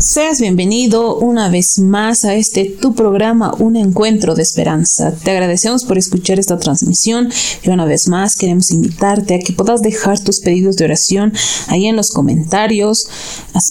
Seas 0.00 0.40
bienvenido 0.40 1.16
una 1.16 1.50
vez 1.50 1.78
más 1.78 2.24
a 2.24 2.34
este 2.34 2.64
tu 2.64 2.94
programa 2.94 3.52
Un 3.58 3.76
Encuentro 3.76 4.34
de 4.34 4.40
Esperanza. 4.40 5.12
Te 5.12 5.30
agradecemos 5.30 5.84
por 5.84 5.98
escuchar 5.98 6.38
esta 6.38 6.58
transmisión 6.58 7.30
y 7.62 7.68
una 7.68 7.84
vez 7.84 8.08
más 8.08 8.34
queremos 8.34 8.70
invitarte 8.70 9.34
a 9.34 9.38
que 9.40 9.52
puedas 9.52 9.82
dejar 9.82 10.18
tus 10.18 10.40
pedidos 10.40 10.76
de 10.76 10.86
oración 10.86 11.34
ahí 11.66 11.84
en 11.84 11.96
los 11.96 12.12
comentarios 12.12 13.08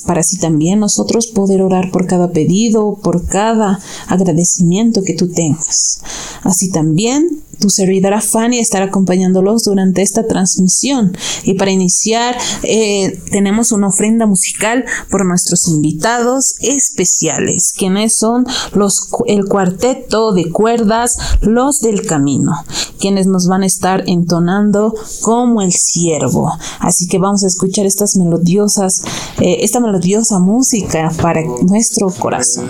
para 0.05 0.19
así 0.19 0.37
también 0.37 0.79
nosotros 0.79 1.25
poder 1.25 1.63
orar 1.63 1.89
por 1.89 2.05
cada 2.05 2.31
pedido, 2.31 2.99
por 3.01 3.25
cada 3.25 3.79
agradecimiento 4.07 5.01
que 5.01 5.15
tú 5.15 5.31
tengas. 5.31 6.01
Así 6.43 6.69
también 6.69 7.41
tu 7.59 7.69
servidora 7.69 8.21
Fanny 8.21 8.59
estará 8.59 8.85
acompañándolos 8.85 9.63
durante 9.63 10.01
esta 10.01 10.25
transmisión. 10.27 11.17
Y 11.43 11.55
para 11.55 11.71
iniciar, 11.71 12.37
eh, 12.63 13.19
tenemos 13.31 13.73
una 13.73 13.87
ofrenda 13.87 14.25
musical 14.25 14.85
por 15.09 15.25
nuestros 15.25 15.67
invitados 15.67 16.18
especiales, 16.59 17.73
quienes 17.75 18.17
son 18.17 18.45
los, 18.73 19.09
el 19.27 19.45
cuarteto 19.45 20.31
de 20.33 20.51
cuerdas 20.51 21.17
Los 21.41 21.79
del 21.79 22.05
Camino, 22.05 22.53
quienes 22.99 23.27
nos 23.27 23.47
van 23.47 23.63
a 23.63 23.65
estar 23.65 24.03
entonando 24.07 24.93
como 25.21 25.61
el 25.61 25.71
siervo. 25.71 26.51
Así 26.79 27.07
que 27.07 27.17
vamos 27.19 27.43
a 27.43 27.47
escuchar 27.47 27.85
estas 27.85 28.15
melodiosas, 28.15 29.03
eh, 29.39 29.57
esta 29.61 29.79
melodiosa 29.79 30.39
música 30.39 31.11
para 31.21 31.41
nuestro 31.63 32.09
corazón. 32.09 32.69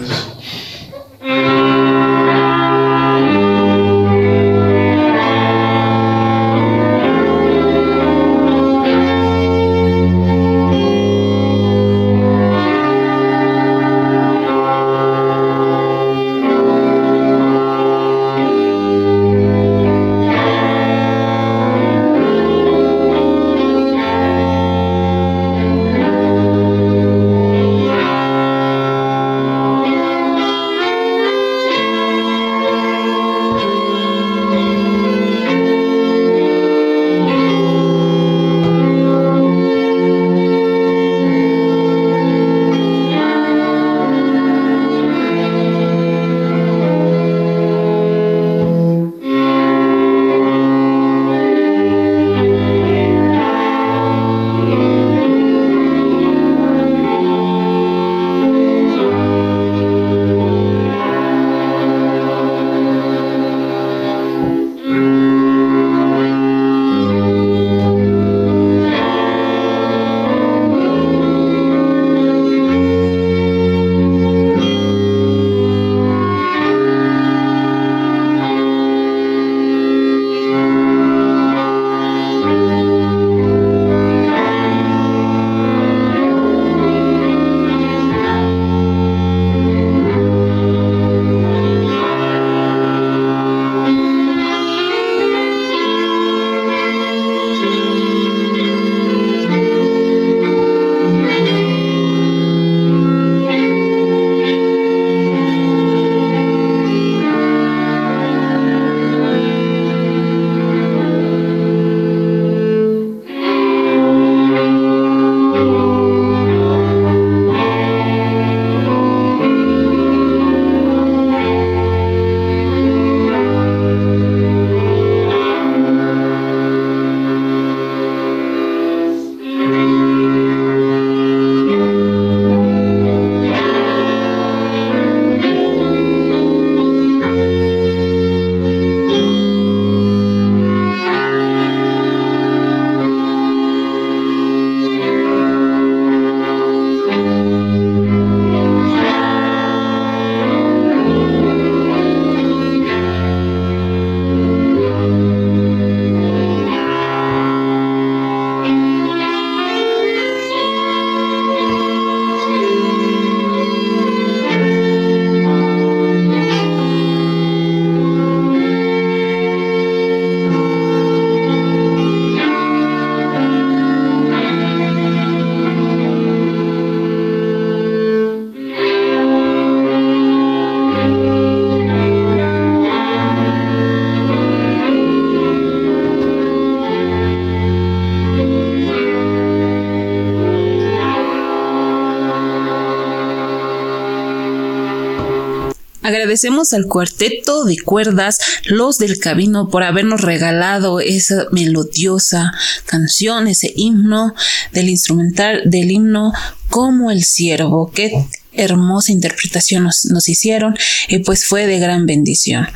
Agradecemos 196.29 196.73
al 196.73 196.85
cuarteto 196.85 197.65
de 197.65 197.79
cuerdas 197.79 198.37
Los 198.65 198.99
del 198.99 199.17
Camino 199.17 199.67
por 199.67 199.81
habernos 199.81 200.21
regalado 200.21 200.99
esa 200.99 201.47
melodiosa 201.51 202.53
canción, 202.85 203.47
ese 203.47 203.73
himno 203.75 204.35
del 204.71 204.89
instrumental 204.89 205.63
del 205.65 205.89
himno 205.89 206.31
como 206.69 207.09
el 207.09 207.23
siervo. 207.23 207.89
que 207.89 208.27
hermosa 208.51 209.11
interpretación 209.11 209.83
nos, 209.83 210.29
hicieron 210.29 210.75
y 211.07 211.19
pues 211.19 211.45
fue 211.45 211.65
de 211.65 211.79
gran 211.79 212.05
bendición. 212.05 212.67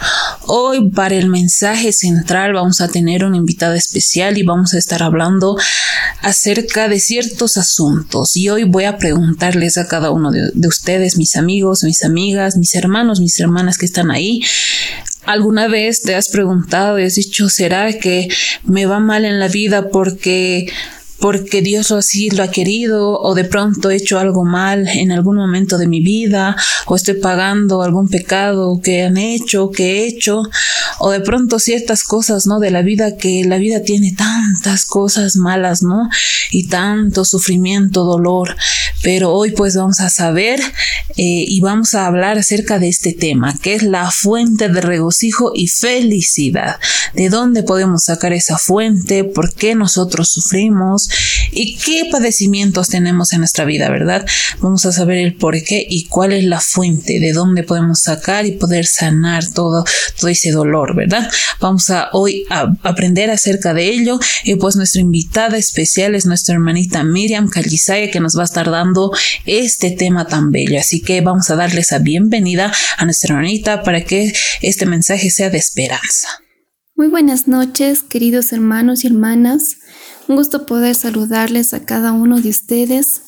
Hoy 0.47 0.89
para 0.89 1.15
el 1.15 1.29
mensaje 1.29 1.91
central 1.91 2.53
vamos 2.53 2.81
a 2.81 2.87
tener 2.87 3.25
un 3.25 3.35
invitado 3.35 3.73
especial 3.73 4.37
y 4.37 4.43
vamos 4.43 4.73
a 4.73 4.77
estar 4.77 5.03
hablando 5.03 5.57
acerca 6.23 6.87
de 6.87 6.99
ciertos 6.99 7.57
asuntos. 7.57 8.35
Y 8.35 8.49
hoy 8.49 8.63
voy 8.63 8.85
a 8.85 8.97
preguntarles 8.97 9.77
a 9.77 9.87
cada 9.87 10.09
uno 10.09 10.31
de, 10.31 10.49
de 10.53 10.67
ustedes, 10.67 11.17
mis 11.17 11.35
amigos, 11.35 11.83
mis 11.83 12.03
amigas, 12.03 12.57
mis 12.57 12.73
hermanos, 12.73 13.19
mis 13.19 13.39
hermanas 13.39 13.77
que 13.77 13.85
están 13.85 14.09
ahí, 14.09 14.41
¿Alguna 15.25 15.69
vez 15.69 16.01
te 16.01 16.15
has 16.15 16.27
preguntado 16.27 16.99
y 16.99 17.03
has 17.03 17.15
dicho, 17.15 17.47
¿será 17.47 17.93
que 17.93 18.27
me 18.65 18.85
va 18.85 18.99
mal 18.99 19.23
en 19.23 19.39
la 19.39 19.47
vida 19.47 19.89
porque 19.89 20.67
porque 21.23 21.61
Dios 21.61 21.89
así 21.91 22.29
lo 22.31 22.43
ha 22.43 22.51
querido 22.51 23.17
o 23.17 23.33
de 23.33 23.45
pronto 23.45 23.89
he 23.89 23.95
hecho 23.95 24.19
algo 24.19 24.43
mal 24.43 24.89
en 24.89 25.09
algún 25.09 25.37
momento 25.37 25.77
de 25.77 25.87
mi 25.87 26.01
vida 26.01 26.57
o 26.85 26.97
estoy 26.97 27.13
pagando 27.13 27.81
algún 27.81 28.09
pecado 28.09 28.81
que 28.83 29.03
han 29.03 29.15
hecho, 29.15 29.71
que 29.71 29.99
he 29.99 30.05
hecho 30.05 30.43
o 30.99 31.11
de 31.11 31.21
pronto 31.21 31.59
ciertas 31.59 32.03
cosas, 32.03 32.45
¿no? 32.45 32.59
De 32.59 32.71
la 32.71 32.81
vida 32.81 33.15
que 33.15 33.45
la 33.45 33.57
vida 33.57 33.83
tiene 33.83 34.11
tantas 34.11 34.83
cosas 34.85 35.37
malas, 35.37 35.81
¿no? 35.81 36.09
Y 36.51 36.67
tanto 36.67 37.23
sufrimiento, 37.23 38.03
dolor. 38.03 38.57
pero 39.01 39.31
hoy 39.31 39.51
pues 39.51 39.77
vamos 39.77 40.01
a 40.01 40.09
saber 40.09 40.59
eh, 41.15 41.45
y 41.47 41.61
vamos 41.61 41.93
a 41.93 42.05
hablar 42.05 42.37
acerca 42.37 42.79
de 42.79 42.89
este 42.89 43.13
tema, 43.13 43.57
que 43.61 43.75
es 43.75 43.83
la 43.83 44.11
fuente 44.11 44.67
de 44.67 44.81
regocijo 44.81 45.53
y 45.55 45.67
felicidad. 45.67 46.79
¿De 47.13 47.29
dónde 47.29 47.63
podemos 47.63 48.03
sacar 48.03 48.33
esa 48.33 48.57
fuente? 48.57 49.23
¿Por 49.23 49.53
qué 49.53 49.73
nosotros 49.73 50.29
sufrimos? 50.29 51.07
¿Y 51.51 51.77
qué 51.77 52.07
padecimientos 52.11 52.89
tenemos 52.89 53.33
en 53.33 53.39
nuestra 53.39 53.65
vida, 53.65 53.89
verdad? 53.89 54.25
Vamos 54.59 54.85
a 54.85 54.91
saber 54.91 55.17
el 55.17 55.35
por 55.35 55.61
qué 55.63 55.85
y 55.87 56.07
cuál 56.07 56.33
es 56.33 56.43
la 56.45 56.59
fuente, 56.59 57.19
de 57.19 57.33
dónde 57.33 57.63
podemos 57.63 57.99
sacar 58.01 58.45
y 58.45 58.53
poder 58.53 58.85
sanar 58.85 59.43
todo, 59.53 59.83
todo 60.19 60.29
ese 60.29 60.51
dolor, 60.51 60.95
¿verdad? 60.95 61.29
Vamos 61.59 61.89
a 61.89 62.09
hoy 62.13 62.45
a 62.49 62.73
aprender 62.83 63.29
acerca 63.29 63.73
de 63.73 63.89
ello 63.89 64.19
y 64.43 64.55
pues 64.55 64.75
nuestra 64.75 65.01
invitada 65.01 65.57
especial 65.57 66.15
es 66.15 66.25
nuestra 66.25 66.55
hermanita 66.55 67.03
Miriam 67.03 67.49
Calizaya 67.49 68.09
que 68.09 68.19
nos 68.19 68.37
va 68.37 68.41
a 68.41 68.45
estar 68.45 68.69
dando 68.69 69.11
este 69.45 69.91
tema 69.91 70.27
tan 70.27 70.51
bello. 70.51 70.79
Así 70.79 71.01
que 71.01 71.21
vamos 71.21 71.49
a 71.49 71.55
darles 71.55 71.91
la 71.91 71.99
bienvenida 71.99 72.73
a 72.97 73.05
nuestra 73.05 73.35
hermanita 73.35 73.83
para 73.83 74.01
que 74.01 74.33
este 74.61 74.85
mensaje 74.85 75.29
sea 75.29 75.49
de 75.49 75.57
esperanza. 75.57 76.27
Muy 76.95 77.07
buenas 77.07 77.47
noches, 77.47 78.03
queridos 78.03 78.53
hermanos 78.53 79.03
y 79.03 79.07
hermanas. 79.07 79.77
Un 80.27 80.37
gusto 80.37 80.65
poder 80.65 80.95
saludarles 80.95 81.73
a 81.73 81.85
cada 81.85 82.13
uno 82.13 82.39
de 82.39 82.49
ustedes, 82.49 83.23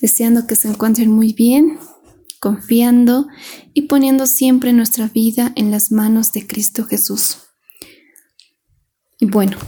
deseando 0.00 0.46
que 0.46 0.56
se 0.56 0.68
encuentren 0.68 1.10
muy 1.10 1.32
bien, 1.32 1.78
confiando 2.40 3.28
y 3.72 3.82
poniendo 3.82 4.26
siempre 4.26 4.72
nuestra 4.72 5.08
vida 5.08 5.52
en 5.54 5.70
las 5.70 5.92
manos 5.92 6.32
de 6.32 6.46
Cristo 6.46 6.84
Jesús. 6.84 7.38
Y 9.18 9.26
bueno, 9.26 9.58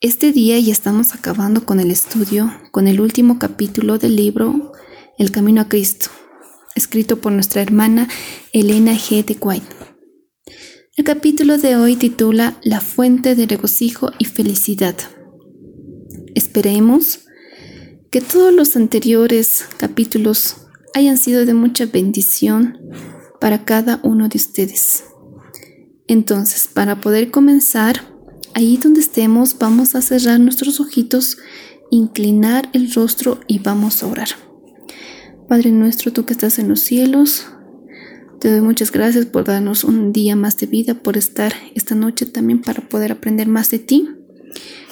este 0.00 0.32
día 0.32 0.58
ya 0.60 0.72
estamos 0.72 1.14
acabando 1.14 1.64
con 1.64 1.80
el 1.80 1.90
estudio, 1.90 2.52
con 2.70 2.86
el 2.86 3.00
último 3.00 3.38
capítulo 3.38 3.98
del 3.98 4.16
libro 4.16 4.72
El 5.18 5.32
Camino 5.32 5.62
a 5.62 5.68
Cristo, 5.68 6.10
escrito 6.74 7.20
por 7.20 7.32
nuestra 7.32 7.62
hermana 7.62 8.08
Elena 8.52 8.92
G. 8.92 9.24
de 9.24 9.36
White. 9.40 9.81
El 10.96 11.04
capítulo 11.04 11.58
de 11.58 11.76
hoy 11.76 11.96
titula 11.96 12.58
La 12.62 12.80
fuente 12.80 13.34
de 13.34 13.46
regocijo 13.46 14.10
y 14.18 14.26
felicidad. 14.26 14.96
Esperemos 16.34 17.26
que 18.10 18.20
todos 18.20 18.52
los 18.52 18.76
anteriores 18.76 19.64
capítulos 19.78 20.56
hayan 20.94 21.18
sido 21.18 21.46
de 21.46 21.54
mucha 21.54 21.86
bendición 21.86 22.78
para 23.40 23.64
cada 23.64 24.00
uno 24.02 24.28
de 24.28 24.36
ustedes. 24.36 25.04
Entonces, 26.06 26.68
para 26.72 27.00
poder 27.00 27.30
comenzar, 27.30 28.12
Ahí 28.54 28.76
donde 28.76 29.00
estemos 29.00 29.58
vamos 29.58 29.94
a 29.94 30.02
cerrar 30.02 30.38
nuestros 30.38 30.78
ojitos, 30.78 31.38
inclinar 31.90 32.68
el 32.74 32.92
rostro 32.92 33.40
y 33.46 33.60
vamos 33.60 34.02
a 34.02 34.06
orar. 34.06 34.28
Padre 35.48 35.70
nuestro, 35.70 36.12
tú 36.12 36.26
que 36.26 36.34
estás 36.34 36.58
en 36.58 36.68
los 36.68 36.80
cielos, 36.80 37.46
te 38.42 38.50
doy 38.50 38.60
muchas 38.60 38.90
gracias 38.90 39.24
por 39.24 39.44
darnos 39.44 39.84
un 39.84 40.12
día 40.12 40.34
más 40.34 40.56
de 40.56 40.66
vida, 40.66 40.94
por 40.94 41.16
estar 41.16 41.54
esta 41.76 41.94
noche 41.94 42.26
también 42.26 42.60
para 42.60 42.88
poder 42.88 43.12
aprender 43.12 43.46
más 43.46 43.70
de 43.70 43.78
ti, 43.78 44.08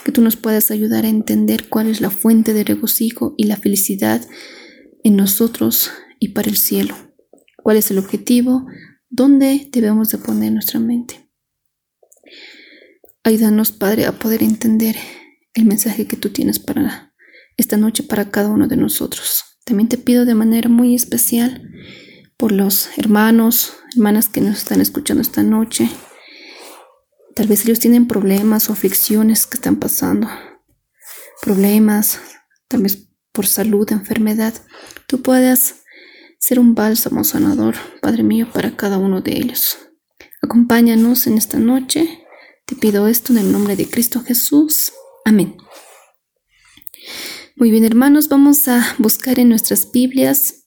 que 0.05 0.13
tú 0.13 0.21
nos 0.21 0.37
puedas 0.37 0.71
ayudar 0.71 1.05
a 1.05 1.09
entender 1.09 1.69
cuál 1.69 1.89
es 1.89 2.01
la 2.01 2.11
fuente 2.11 2.55
de 2.55 2.63
regocijo 2.63 3.35
y 3.37 3.47
la 3.47 3.57
felicidad 3.57 4.25
en 5.03 5.17
nosotros 5.17 5.91
y 6.21 6.29
para 6.29 6.49
el 6.49 6.57
cielo, 6.57 6.95
cuál 7.57 7.77
es 7.77 7.91
el 7.91 7.99
objetivo, 7.99 8.69
dónde 9.09 9.69
debemos 9.73 10.11
de 10.11 10.19
poner 10.19 10.53
nuestra 10.53 10.79
mente. 10.79 11.29
Ayúdanos, 13.25 13.73
Padre, 13.73 14.07
a 14.07 14.13
poder 14.13 14.45
entender 14.45 14.95
el 15.55 15.65
mensaje 15.65 16.07
que 16.07 16.17
tú 16.17 16.29
tienes 16.29 16.61
para 16.61 17.13
esta 17.57 17.77
noche 17.77 18.05
para 18.05 18.31
cada 18.31 18.49
uno 18.49 18.69
de 18.69 18.77
nosotros. 18.77 19.43
También 19.65 19.89
te 19.89 19.99
pido 19.99 20.25
de 20.25 20.37
manera 20.37 20.69
muy 20.69 20.95
especial 20.95 21.69
por 22.41 22.53
los 22.53 22.89
hermanos, 22.97 23.75
hermanas 23.95 24.31
que 24.31 24.41
nos 24.41 24.57
están 24.57 24.81
escuchando 24.81 25.21
esta 25.21 25.43
noche. 25.43 25.91
Tal 27.37 27.47
vez 27.47 27.67
ellos 27.67 27.79
tienen 27.79 28.09
problemas 28.09 28.71
o 28.71 28.73
aflicciones 28.73 29.45
que 29.47 29.59
están 29.59 29.77
pasando. 29.77 30.27
Problemas, 31.43 32.19
tal 32.67 32.83
vez 32.83 33.11
por 33.33 33.47
salud, 33.47 33.93
enfermedad. 33.93 34.55
Tú 35.07 35.21
puedas 35.21 35.83
ser 36.39 36.59
un 36.59 36.75
bálsamo 36.75 37.25
sanador, 37.25 37.75
Padre 38.01 38.23
mío, 38.23 38.49
para 38.51 38.75
cada 38.75 38.97
uno 38.97 39.21
de 39.21 39.37
ellos. 39.37 39.77
Acompáñanos 40.41 41.27
en 41.27 41.37
esta 41.37 41.59
noche 41.59 42.25
te 42.65 42.77
pido 42.77 43.07
esto 43.09 43.33
en 43.33 43.39
el 43.41 43.53
nombre 43.53 43.77
de 43.77 43.85
Cristo 43.91 44.23
Jesús. 44.23 44.93
Amén. 45.27 45.57
Muy 47.57 47.71
bien, 47.71 47.85
hermanos, 47.85 48.29
vamos 48.29 48.67
a 48.69 48.95
buscar 48.97 49.41
en 49.41 49.49
nuestras 49.49 49.91
Biblias 49.93 50.60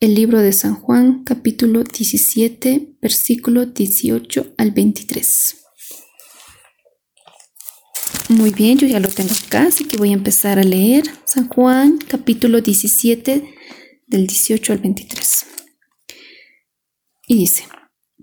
el 0.00 0.14
libro 0.14 0.40
de 0.40 0.52
San 0.52 0.74
Juan, 0.74 1.24
capítulo 1.24 1.84
17, 1.84 2.96
versículo 3.00 3.66
18 3.66 4.54
al 4.58 4.70
23. 4.72 5.56
Muy 8.30 8.50
bien, 8.50 8.78
yo 8.78 8.86
ya 8.86 9.00
lo 9.00 9.08
tengo 9.08 9.32
acá, 9.46 9.66
así 9.68 9.84
que 9.84 9.96
voy 9.96 10.10
a 10.10 10.14
empezar 10.14 10.58
a 10.58 10.64
leer 10.64 11.04
San 11.24 11.48
Juan, 11.48 11.98
capítulo 11.98 12.60
17, 12.60 13.54
del 14.06 14.26
18 14.26 14.72
al 14.72 14.78
23. 14.78 15.46
Y 17.28 17.36
dice, 17.36 17.64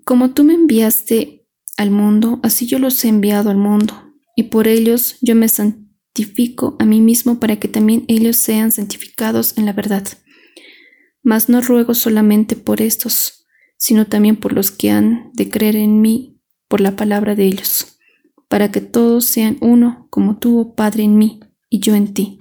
como 0.04 0.32
tú 0.32 0.44
me 0.44 0.54
enviaste 0.54 1.46
al 1.76 1.90
mundo, 1.90 2.40
así 2.42 2.66
yo 2.66 2.78
los 2.78 3.04
he 3.04 3.08
enviado 3.08 3.50
al 3.50 3.56
mundo, 3.56 4.12
y 4.36 4.44
por 4.44 4.68
ellos 4.68 5.16
yo 5.20 5.34
me 5.34 5.48
santifico 5.48 6.76
a 6.78 6.84
mí 6.84 7.00
mismo 7.00 7.40
para 7.40 7.58
que 7.58 7.68
también 7.68 8.04
ellos 8.08 8.36
sean 8.36 8.72
santificados 8.72 9.56
en 9.56 9.66
la 9.66 9.72
verdad. 9.72 10.06
Mas 11.22 11.48
no 11.48 11.60
ruego 11.60 11.94
solamente 11.94 12.56
por 12.56 12.80
estos, 12.80 13.46
sino 13.76 14.06
también 14.06 14.36
por 14.36 14.52
los 14.52 14.70
que 14.70 14.90
han 14.90 15.30
de 15.34 15.50
creer 15.50 15.76
en 15.76 16.00
mí 16.00 16.40
por 16.68 16.80
la 16.80 16.96
palabra 16.96 17.34
de 17.34 17.46
ellos, 17.46 17.98
para 18.48 18.70
que 18.70 18.80
todos 18.80 19.24
sean 19.24 19.58
uno, 19.60 20.06
como 20.10 20.38
tú, 20.38 20.58
oh 20.58 20.74
Padre, 20.74 21.02
en 21.04 21.18
mí 21.18 21.40
y 21.68 21.80
yo 21.80 21.94
en 21.94 22.14
ti, 22.14 22.38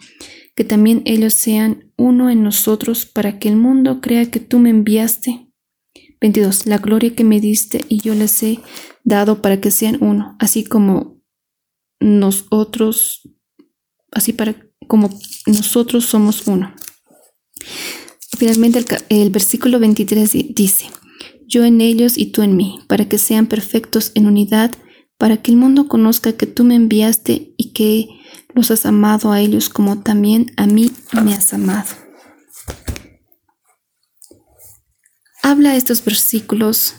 que 0.56 0.64
también 0.64 1.02
ellos 1.06 1.34
sean 1.34 1.92
uno 1.98 2.30
en 2.30 2.44
nosotros, 2.44 3.06
para 3.06 3.40
que 3.40 3.50
el 3.50 3.58
mundo 3.58 4.02
crea 4.02 4.30
que 4.32 4.40
tú 4.40 4.60
me 4.60 4.70
enviaste 4.70 5.52
22. 6.22 6.68
La 6.68 6.78
gloria 6.78 7.16
que 7.16 7.24
me 7.24 7.42
diste 7.42 7.82
y 7.90 8.00
yo 8.00 8.14
les 8.14 8.42
he 8.44 8.60
dado 9.04 9.42
para 9.42 9.60
que 9.60 9.72
sean 9.72 9.98
uno, 10.02 10.38
así 10.40 10.64
como 10.64 11.20
nosotros, 12.00 13.28
así 14.12 14.32
para 14.32 14.56
como 14.88 15.10
nosotros 15.48 16.06
somos 16.06 16.48
uno. 16.48 16.74
Finalmente 18.42 18.84
el, 19.10 19.30
versículo 19.30 19.78
23 19.78 20.32
dice, 20.56 20.90
yo 21.46 21.64
en 21.64 21.80
ellos 21.80 22.18
y 22.18 22.32
tú 22.32 22.42
en 22.42 22.56
mí, 22.56 22.80
para 22.88 23.08
que 23.08 23.20
sean 23.20 23.46
perfectos 23.46 24.12
en 24.16 24.26
unidad, 24.26 24.72
para 25.20 25.38
que 25.38 25.52
el 25.52 25.58
mundo 25.58 25.88
conozca 25.88 26.34
que 26.34 26.48
tú 26.48 26.64
me 26.64 26.74
enviaste 26.74 27.54
y 27.56 27.72
que 27.74 28.08
los 28.56 28.72
has 28.72 28.88
amado 28.88 29.32
a 29.32 29.40
ellos 29.40 29.70
como 29.70 30.02
también 30.02 30.54
a 30.58 30.66
mí 30.66 30.92
me 31.24 31.36
has 31.36 31.54
amado. 31.54 31.90
habla 35.44 35.76
estos 35.76 36.04
versículos 36.04 36.96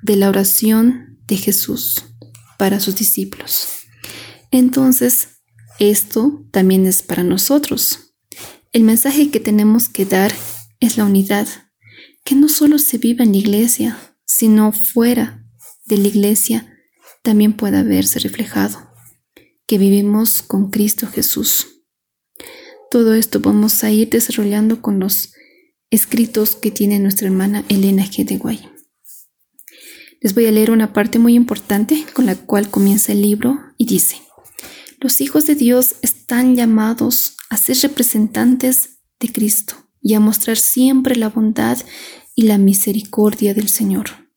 de 0.00 0.16
la 0.16 0.30
oración 0.30 1.18
de 1.26 1.36
Jesús 1.36 2.06
para 2.56 2.80
sus 2.80 2.96
discípulos. 2.96 3.68
Entonces, 4.50 5.42
esto 5.78 6.46
también 6.52 6.86
es 6.86 7.02
para 7.02 7.22
nosotros. 7.22 8.14
El 8.72 8.84
mensaje 8.84 9.30
que 9.30 9.40
tenemos 9.40 9.90
que 9.90 10.06
dar 10.06 10.32
es 10.80 10.96
la 10.96 11.04
unidad, 11.04 11.48
que 12.24 12.34
no 12.34 12.48
solo 12.48 12.78
se 12.78 12.98
vive 12.98 13.24
en 13.24 13.32
la 13.32 13.38
iglesia, 13.38 13.98
sino 14.24 14.72
fuera 14.72 15.44
de 15.86 15.98
la 15.98 16.08
iglesia 16.08 16.72
también 17.22 17.54
pueda 17.54 17.82
verse 17.82 18.18
reflejado, 18.18 18.90
que 19.66 19.78
vivimos 19.78 20.42
con 20.42 20.70
Cristo 20.70 21.06
Jesús. 21.06 21.84
Todo 22.90 23.14
esto 23.14 23.40
vamos 23.40 23.82
a 23.84 23.90
ir 23.90 24.10
desarrollando 24.10 24.82
con 24.82 25.00
los 25.00 25.32
escritos 25.90 26.56
que 26.56 26.70
tiene 26.70 26.98
nuestra 26.98 27.26
hermana 27.26 27.64
Elena 27.68 28.04
G. 28.04 28.24
de 28.24 28.36
Guay. 28.36 28.68
Les 30.20 30.34
voy 30.34 30.46
a 30.46 30.52
leer 30.52 30.70
una 30.70 30.92
parte 30.92 31.18
muy 31.18 31.34
importante 31.34 32.04
con 32.12 32.26
la 32.26 32.34
cual 32.34 32.70
comienza 32.70 33.12
el 33.12 33.22
libro 33.22 33.58
y 33.76 33.86
dice, 33.86 34.20
los 35.00 35.20
hijos 35.20 35.46
de 35.46 35.54
Dios 35.54 35.96
están 36.02 36.56
llamados 36.56 37.36
a 37.50 37.56
ser 37.56 37.76
representantes 37.78 39.00
de 39.20 39.32
Cristo 39.32 39.85
y 40.06 40.14
a 40.14 40.20
mostrar 40.20 40.56
siempre 40.56 41.16
la 41.16 41.28
bondad 41.28 41.78
y 42.34 42.42
la 42.42 42.58
misericordia 42.58 43.54
del 43.54 43.68
Señor. 43.68 44.30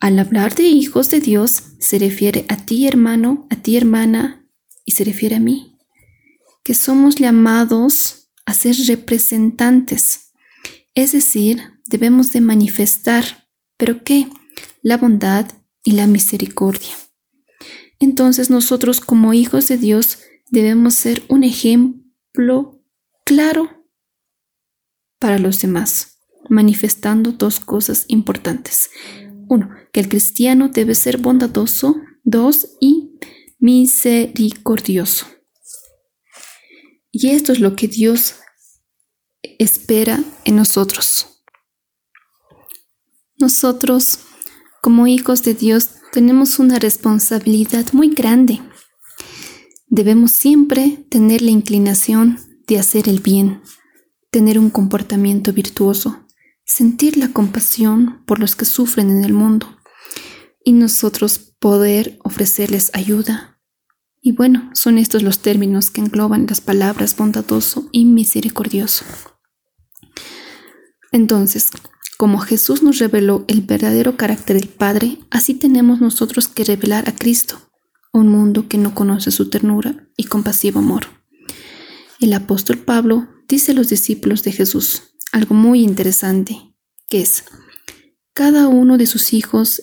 Al 0.00 0.18
hablar 0.18 0.54
de 0.54 0.64
hijos 0.64 1.10
de 1.10 1.20
Dios, 1.20 1.62
se 1.78 1.98
refiere 1.98 2.44
a 2.48 2.56
ti 2.56 2.86
hermano, 2.86 3.46
a 3.50 3.56
ti 3.56 3.76
hermana, 3.76 4.46
y 4.84 4.92
se 4.92 5.04
refiere 5.04 5.36
a 5.36 5.40
mí, 5.40 5.78
que 6.62 6.74
somos 6.74 7.16
llamados 7.16 8.28
a 8.44 8.52
ser 8.52 8.76
representantes 8.86 10.24
es 10.94 11.10
decir, 11.10 11.80
debemos 11.86 12.32
de 12.32 12.40
manifestar, 12.40 13.48
¿pero 13.76 14.04
qué? 14.04 14.28
La 14.80 14.96
bondad 14.96 15.50
y 15.82 15.92
la 15.92 16.06
misericordia. 16.06 16.94
Entonces 17.98 18.48
nosotros 18.48 19.00
como 19.00 19.34
hijos 19.34 19.66
de 19.66 19.76
Dios 19.76 20.20
debemos 20.50 20.94
ser 20.94 21.24
un 21.28 21.42
ejemplo 21.42 22.80
claro 23.24 23.83
para 25.18 25.38
los 25.38 25.60
demás, 25.60 26.18
manifestando 26.48 27.32
dos 27.32 27.60
cosas 27.60 28.04
importantes. 28.08 28.90
Uno, 29.48 29.70
que 29.92 30.00
el 30.00 30.08
cristiano 30.08 30.68
debe 30.68 30.94
ser 30.94 31.18
bondadoso. 31.18 31.96
Dos, 32.26 32.76
y 32.80 33.18
misericordioso. 33.58 35.26
Y 37.12 37.28
esto 37.28 37.52
es 37.52 37.60
lo 37.60 37.76
que 37.76 37.86
Dios 37.86 38.36
espera 39.58 40.22
en 40.44 40.56
nosotros. 40.56 41.44
Nosotros, 43.38 44.20
como 44.82 45.06
hijos 45.06 45.42
de 45.42 45.54
Dios, 45.54 45.90
tenemos 46.12 46.58
una 46.58 46.78
responsabilidad 46.78 47.92
muy 47.92 48.10
grande. 48.10 48.60
Debemos 49.86 50.32
siempre 50.32 51.04
tener 51.10 51.42
la 51.42 51.50
inclinación 51.50 52.38
de 52.66 52.78
hacer 52.78 53.08
el 53.08 53.20
bien, 53.20 53.62
tener 54.34 54.58
un 54.58 54.68
comportamiento 54.68 55.52
virtuoso, 55.52 56.26
sentir 56.64 57.16
la 57.16 57.28
compasión 57.28 58.24
por 58.26 58.40
los 58.40 58.56
que 58.56 58.64
sufren 58.64 59.08
en 59.08 59.22
el 59.22 59.32
mundo 59.32 59.78
y 60.64 60.72
nosotros 60.72 61.38
poder 61.60 62.18
ofrecerles 62.24 62.90
ayuda. 62.94 63.60
Y 64.20 64.32
bueno, 64.32 64.70
son 64.74 64.98
estos 64.98 65.22
los 65.22 65.38
términos 65.38 65.92
que 65.92 66.00
engloban 66.00 66.46
las 66.48 66.60
palabras 66.60 67.16
bondadoso 67.16 67.88
y 67.92 68.06
misericordioso. 68.06 69.04
Entonces, 71.12 71.70
como 72.18 72.40
Jesús 72.40 72.82
nos 72.82 72.98
reveló 72.98 73.44
el 73.46 73.60
verdadero 73.60 74.16
carácter 74.16 74.58
del 74.58 74.68
Padre, 74.68 75.20
así 75.30 75.54
tenemos 75.54 76.00
nosotros 76.00 76.48
que 76.48 76.64
revelar 76.64 77.08
a 77.08 77.14
Cristo, 77.14 77.70
un 78.12 78.26
mundo 78.26 78.66
que 78.68 78.78
no 78.78 78.96
conoce 78.96 79.30
su 79.30 79.48
ternura 79.48 80.08
y 80.16 80.24
compasivo 80.24 80.80
amor. 80.80 81.06
El 82.18 82.32
apóstol 82.32 82.78
Pablo 82.78 83.28
dice 83.48 83.74
los 83.74 83.88
discípulos 83.88 84.42
de 84.42 84.52
Jesús 84.52 85.14
algo 85.34 85.56
muy 85.56 85.82
interesante, 85.82 86.76
que 87.08 87.20
es, 87.20 87.44
cada 88.34 88.68
uno 88.68 88.98
de 88.98 89.06
sus 89.06 89.32
hijos, 89.32 89.82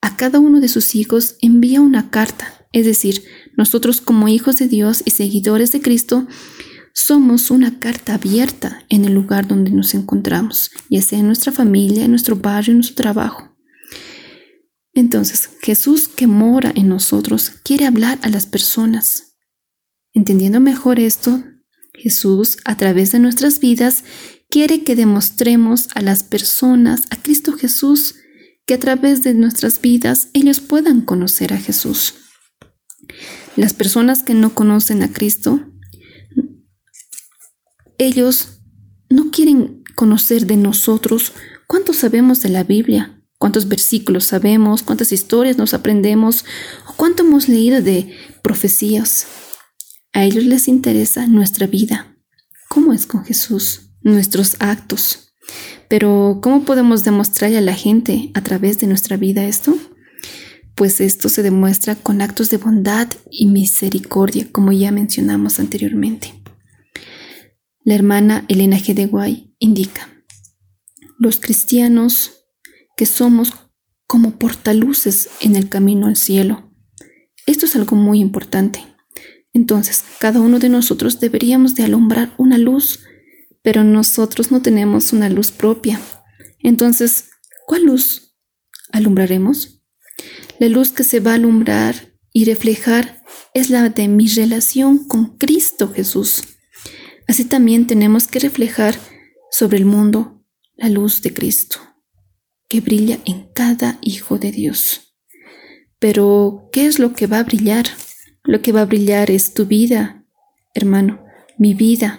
a 0.00 0.16
cada 0.16 0.38
uno 0.38 0.60
de 0.60 0.68
sus 0.68 0.94
hijos 0.94 1.36
envía 1.42 1.82
una 1.82 2.10
carta, 2.10 2.66
es 2.72 2.86
decir, 2.86 3.22
nosotros 3.54 4.00
como 4.00 4.28
hijos 4.28 4.56
de 4.56 4.66
Dios 4.66 5.02
y 5.04 5.10
seguidores 5.10 5.72
de 5.72 5.82
Cristo, 5.82 6.26
somos 6.94 7.50
una 7.50 7.78
carta 7.78 8.14
abierta 8.14 8.86
en 8.88 9.04
el 9.04 9.12
lugar 9.12 9.46
donde 9.46 9.70
nos 9.70 9.92
encontramos, 9.92 10.70
ya 10.88 11.02
sea 11.02 11.18
en 11.18 11.26
nuestra 11.26 11.52
familia, 11.52 12.06
en 12.06 12.10
nuestro 12.10 12.36
barrio, 12.36 12.72
en 12.72 12.78
nuestro 12.78 12.96
trabajo. 12.96 13.54
Entonces, 14.94 15.50
Jesús 15.60 16.08
que 16.08 16.26
mora 16.26 16.72
en 16.74 16.88
nosotros 16.88 17.50
quiere 17.62 17.84
hablar 17.84 18.18
a 18.22 18.30
las 18.30 18.46
personas. 18.46 19.36
Entendiendo 20.14 20.60
mejor 20.60 20.98
esto, 20.98 21.44
Jesús, 21.98 22.58
a 22.64 22.76
través 22.76 23.12
de 23.12 23.18
nuestras 23.18 23.60
vidas, 23.60 24.04
quiere 24.48 24.84
que 24.84 24.96
demostremos 24.96 25.88
a 25.94 26.02
las 26.02 26.22
personas, 26.22 27.02
a 27.10 27.16
Cristo 27.16 27.52
Jesús, 27.52 28.16
que 28.66 28.74
a 28.74 28.78
través 28.78 29.22
de 29.22 29.34
nuestras 29.34 29.80
vidas 29.80 30.28
ellos 30.32 30.60
puedan 30.60 31.00
conocer 31.00 31.52
a 31.52 31.58
Jesús. 31.58 32.14
Las 33.56 33.72
personas 33.72 34.22
que 34.22 34.34
no 34.34 34.54
conocen 34.54 35.02
a 35.02 35.12
Cristo 35.12 35.72
ellos 37.98 38.60
no 39.08 39.30
quieren 39.30 39.82
conocer 39.94 40.46
de 40.46 40.56
nosotros 40.56 41.32
cuánto 41.66 41.92
sabemos 41.92 42.42
de 42.42 42.50
la 42.50 42.64
Biblia, 42.64 43.22
cuántos 43.38 43.68
versículos 43.68 44.24
sabemos, 44.24 44.82
cuántas 44.82 45.12
historias 45.12 45.56
nos 45.56 45.74
aprendemos 45.74 46.44
o 46.88 46.92
cuánto 46.94 47.22
hemos 47.22 47.48
leído 47.48 47.80
de 47.80 48.14
profecías. 48.42 49.26
A 50.16 50.24
ellos 50.24 50.44
les 50.44 50.66
interesa 50.66 51.26
nuestra 51.26 51.66
vida, 51.66 52.16
cómo 52.70 52.94
es 52.94 53.04
con 53.04 53.22
Jesús, 53.26 53.90
nuestros 54.00 54.56
actos. 54.60 55.34
Pero 55.90 56.38
¿cómo 56.42 56.64
podemos 56.64 57.04
demostrarle 57.04 57.58
a 57.58 57.60
la 57.60 57.74
gente 57.74 58.30
a 58.32 58.42
través 58.42 58.78
de 58.78 58.86
nuestra 58.86 59.18
vida 59.18 59.44
esto? 59.44 59.76
Pues 60.74 61.02
esto 61.02 61.28
se 61.28 61.42
demuestra 61.42 61.96
con 61.96 62.22
actos 62.22 62.48
de 62.48 62.56
bondad 62.56 63.08
y 63.30 63.44
misericordia, 63.48 64.48
como 64.50 64.72
ya 64.72 64.90
mencionamos 64.90 65.60
anteriormente. 65.60 66.32
La 67.84 67.94
hermana 67.94 68.46
Elena 68.48 68.78
G. 68.78 68.94
de 68.94 69.04
Guay 69.04 69.54
indica, 69.58 70.08
los 71.18 71.40
cristianos 71.40 72.46
que 72.96 73.04
somos 73.04 73.52
como 74.06 74.38
portaluces 74.38 75.28
en 75.42 75.56
el 75.56 75.68
camino 75.68 76.06
al 76.06 76.16
cielo. 76.16 76.72
Esto 77.46 77.66
es 77.66 77.76
algo 77.76 77.96
muy 77.96 78.20
importante. 78.20 78.95
Entonces, 79.56 80.04
cada 80.18 80.38
uno 80.42 80.58
de 80.58 80.68
nosotros 80.68 81.18
deberíamos 81.18 81.74
de 81.74 81.82
alumbrar 81.82 82.34
una 82.36 82.58
luz, 82.58 83.00
pero 83.62 83.84
nosotros 83.84 84.52
no 84.52 84.60
tenemos 84.60 85.14
una 85.14 85.30
luz 85.30 85.50
propia. 85.50 85.98
Entonces, 86.58 87.30
¿cuál 87.66 87.84
luz 87.84 88.36
alumbraremos? 88.92 89.82
La 90.58 90.68
luz 90.68 90.92
que 90.92 91.04
se 91.04 91.20
va 91.20 91.30
a 91.30 91.36
alumbrar 91.36 92.12
y 92.34 92.44
reflejar 92.44 93.22
es 93.54 93.70
la 93.70 93.88
de 93.88 94.08
mi 94.08 94.28
relación 94.28 95.08
con 95.08 95.38
Cristo 95.38 95.90
Jesús. 95.90 96.42
Así 97.26 97.46
también 97.46 97.86
tenemos 97.86 98.28
que 98.28 98.40
reflejar 98.40 98.94
sobre 99.50 99.78
el 99.78 99.86
mundo 99.86 100.44
la 100.74 100.90
luz 100.90 101.22
de 101.22 101.32
Cristo, 101.32 101.78
que 102.68 102.82
brilla 102.82 103.20
en 103.24 103.50
cada 103.54 103.98
hijo 104.02 104.36
de 104.36 104.52
Dios. 104.52 105.16
Pero, 105.98 106.68
¿qué 106.72 106.84
es 106.84 106.98
lo 106.98 107.14
que 107.14 107.26
va 107.26 107.38
a 107.38 107.44
brillar? 107.44 107.86
Lo 108.46 108.62
que 108.62 108.72
va 108.72 108.82
a 108.82 108.86
brillar 108.86 109.30
es 109.30 109.54
tu 109.54 109.66
vida, 109.66 110.24
hermano, 110.74 111.24
mi 111.58 111.74
vida, 111.74 112.18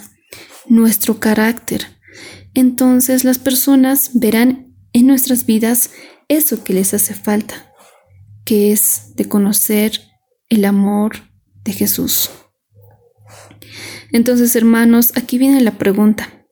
nuestro 0.68 1.20
carácter. 1.20 1.88
Entonces 2.54 3.24
las 3.24 3.40
personas 3.40 4.12
verán 4.14 4.76
en 4.94 5.08
nuestras 5.08 5.46
vidas 5.46 5.92
eso 6.28 6.64
que 6.64 6.74
les 6.74 6.94
hace 6.94 7.14
falta, 7.14 7.72
que 8.44 8.72
es 8.72 9.16
de 9.16 9.26
conocer 9.26 10.02
el 10.50 10.66
amor 10.66 11.14
de 11.64 11.72
Jesús. 11.72 12.30
Entonces, 14.12 14.56
hermanos, 14.56 15.12
aquí 15.16 15.38
viene 15.38 15.62
la 15.62 15.78
pregunta. 15.78 16.46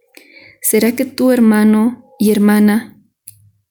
¿Será 0.62 0.94
que 0.94 1.06
tu 1.06 1.32
hermano 1.32 2.14
y 2.20 2.32
hermana 2.32 3.02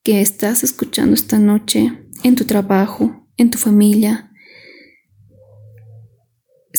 que 0.02 0.20
estás 0.20 0.64
escuchando 0.64 1.14
esta 1.14 1.38
noche 1.38 1.92
en 2.22 2.34
tu 2.34 2.44
trabajo, 2.44 3.28
en 3.36 3.50
tu 3.50 3.58
familia, 3.58 4.32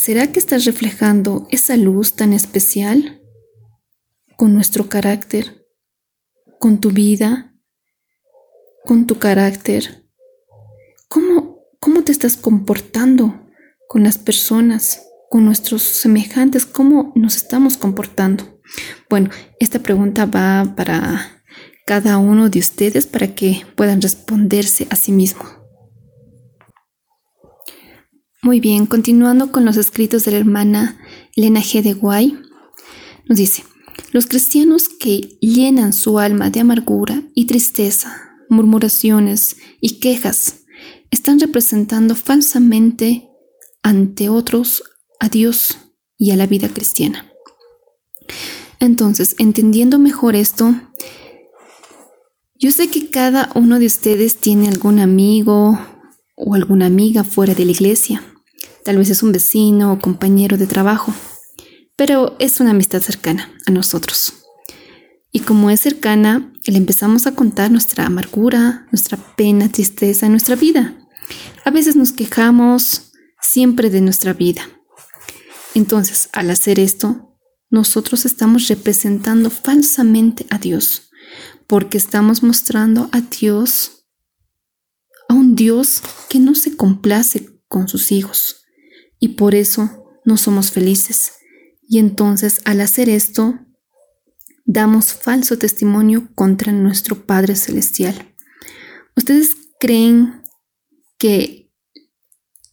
¿será 0.05 0.31
que 0.31 0.37
estás 0.37 0.65
reflejando 0.65 1.47
esa 1.49 1.75
luz 1.77 2.13
tan 2.13 2.31
especial 2.31 3.23
con 4.37 4.53
nuestro 4.53 4.87
carácter, 4.87 5.65
con 6.59 6.79
tu 6.79 6.91
vida, 6.91 7.55
con 8.85 9.07
tu 9.07 9.17
carácter? 9.17 10.05
¿Cómo, 11.07 11.63
cómo 11.79 12.03
te 12.03 12.11
estás 12.11 12.37
comportando 12.37 13.49
con 13.87 14.03
las 14.03 14.19
personas? 14.19 15.01
con 15.27 15.43
nuestros 15.43 15.81
semejantes, 15.81 16.65
cómo 16.65 17.11
nos 17.15 17.35
estamos 17.35 17.75
comportando. 17.75 18.61
Bueno, 19.09 19.31
esta 19.59 19.79
pregunta 19.79 20.25
va 20.27 20.75
para 20.77 21.43
cada 21.85 22.19
uno 22.19 22.47
de 22.47 22.59
ustedes 22.59 23.05
para 23.05 23.33
que 23.35 23.65
puedan 23.75 24.01
responderse 24.01 24.87
a 24.91 24.95
sí 24.95 25.11
mismo. 25.11 25.64
Muy 28.45 28.59
bien, 28.59 28.85
continuando 28.85 29.51
con 29.51 29.65
los 29.65 29.75
escritos 29.75 30.23
de 30.23 30.31
la 30.33 30.37
hermana 30.37 30.99
Elena 31.35 31.61
G. 31.61 31.81
de 31.81 31.93
Guay, 31.93 32.37
nos 33.27 33.39
dice, 33.39 33.63
los 34.11 34.27
cristianos 34.27 34.87
que 34.87 35.39
llenan 35.41 35.93
su 35.93 36.19
alma 36.19 36.51
de 36.51 36.59
amargura 36.59 37.23
y 37.33 37.47
tristeza, 37.47 38.37
murmuraciones 38.47 39.57
y 39.81 39.99
quejas, 39.99 40.57
están 41.09 41.39
representando 41.39 42.13
falsamente 42.13 43.27
ante 43.81 44.29
otros 44.29 44.83
a 45.19 45.29
Dios 45.29 45.79
y 46.15 46.29
a 46.29 46.35
la 46.35 46.45
vida 46.45 46.69
cristiana. 46.69 47.27
Entonces, 48.79 49.35
entendiendo 49.39 49.97
mejor 49.97 50.35
esto, 50.35 50.75
yo 52.53 52.69
sé 52.69 52.89
que 52.89 53.09
cada 53.09 53.49
uno 53.55 53.79
de 53.79 53.87
ustedes 53.87 54.37
tiene 54.37 54.67
algún 54.67 54.99
amigo 54.99 55.79
o 56.35 56.53
alguna 56.53 56.85
amiga 56.85 57.23
fuera 57.23 57.55
de 57.55 57.65
la 57.65 57.71
iglesia. 57.71 58.21
Tal 58.85 58.97
vez 58.97 59.09
es 59.09 59.21
un 59.21 59.33
vecino 59.33 59.91
o 59.91 59.99
compañero 59.99 60.55
de 60.55 60.65
trabajo, 60.65 61.13
pero 61.97 62.37
es 62.39 62.61
una 62.61 62.71
amistad 62.71 63.01
cercana 63.01 63.51
a 63.65 63.71
nosotros. 63.71 64.45
Y 65.33 65.41
como 65.41 65.69
es 65.69 65.81
cercana, 65.81 66.53
le 66.65 66.77
empezamos 66.77 67.27
a 67.27 67.35
contar 67.35 67.69
nuestra 67.69 68.05
amargura, 68.05 68.87
nuestra 68.93 69.17
pena, 69.35 69.69
tristeza, 69.69 70.29
nuestra 70.29 70.55
vida. 70.55 70.95
A 71.65 71.71
veces 71.71 71.97
nos 71.97 72.13
quejamos 72.13 73.11
siempre 73.41 73.89
de 73.89 73.99
nuestra 73.99 74.31
vida, 74.31 74.69
entonces, 75.75 76.29
al 76.31 76.49
hacer 76.49 76.79
esto, 76.79 77.37
nosotros 77.69 78.25
estamos 78.25 78.69
representando 78.69 79.49
falsamente 79.49 80.47
a 80.49 80.57
Dios, 80.57 81.09
porque 81.67 81.97
estamos 81.97 82.43
mostrando 82.43 83.09
a 83.11 83.19
Dios, 83.19 84.05
a 85.27 85.33
un 85.33 85.55
Dios 85.55 86.01
que 86.29 86.39
no 86.39 86.55
se 86.55 86.77
complace 86.77 87.61
con 87.67 87.89
sus 87.89 88.13
hijos, 88.13 88.64
y 89.25 89.29
por 89.29 89.55
eso 89.55 90.05
no 90.23 90.37
somos 90.37 90.69
felices. 90.69 91.31
Y 91.89 91.97
entonces, 91.97 92.61
al 92.63 92.79
hacer 92.79 93.09
esto, 93.09 93.55
damos 94.65 95.13
falso 95.13 95.57
testimonio 95.57 96.29
contra 96.35 96.71
nuestro 96.71 97.25
Padre 97.25 97.55
Celestial. 97.55 98.35
¿Ustedes 99.15 99.49
creen 99.79 100.43
que 101.17 101.71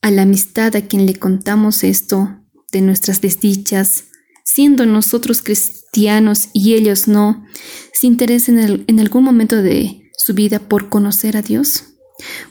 a 0.02 0.10
la 0.10 0.22
amistad 0.22 0.76
a 0.76 0.82
quien 0.82 1.06
le 1.06 1.14
contamos 1.14 1.84
esto 1.84 2.44
de 2.70 2.82
nuestras 2.82 3.22
desdichas, 3.22 4.04
siendo 4.44 4.84
nosotros 4.84 5.40
cristianos 5.40 6.50
y 6.52 6.74
ellos 6.74 7.08
no, 7.08 7.46
se 7.94 8.08
interesen 8.08 8.58
en, 8.58 8.84
en 8.88 9.00
algún 9.00 9.24
momento 9.24 9.62
de 9.62 10.10
su 10.18 10.34
vida 10.34 10.58
por 10.58 10.90
conocer 10.90 11.38
a 11.38 11.42
Dios? 11.42 11.94